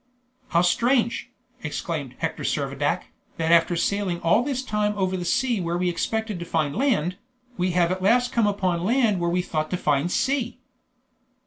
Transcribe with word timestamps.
"How 0.47 0.63
strange," 0.63 1.29
exclaimed 1.61 2.15
Hector 2.17 2.41
Servadac, 2.41 3.11
"that 3.37 3.51
after 3.51 3.75
sailing 3.75 4.19
all 4.21 4.41
this 4.41 4.63
time 4.63 4.97
over 4.97 5.23
sea 5.23 5.61
where 5.61 5.77
we 5.77 5.89
expected 5.89 6.39
to 6.39 6.43
find 6.45 6.75
land, 6.75 7.17
we 7.55 7.73
have 7.73 7.91
at 7.91 8.01
last 8.01 8.31
come 8.31 8.47
upon 8.47 8.83
land 8.83 9.19
where 9.19 9.29
we 9.29 9.43
thought 9.43 9.69
to 9.69 9.77
find 9.77 10.11
sea!" 10.11 10.57